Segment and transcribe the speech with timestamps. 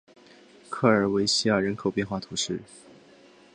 [0.67, 2.59] 科尔韦西亚人口变化图示